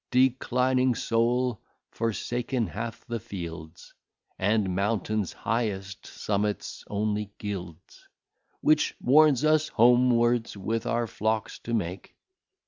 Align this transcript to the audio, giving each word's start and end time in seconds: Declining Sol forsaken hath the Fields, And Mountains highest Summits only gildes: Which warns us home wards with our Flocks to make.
Declining 0.09 0.95
Sol 0.95 1.61
forsaken 1.91 2.65
hath 2.65 3.05
the 3.07 3.19
Fields, 3.19 3.93
And 4.39 4.75
Mountains 4.75 5.31
highest 5.31 6.07
Summits 6.07 6.83
only 6.87 7.31
gildes: 7.37 8.07
Which 8.61 8.95
warns 8.99 9.45
us 9.45 9.67
home 9.67 10.09
wards 10.09 10.57
with 10.57 10.87
our 10.87 11.05
Flocks 11.05 11.59
to 11.65 11.75
make. 11.75 12.15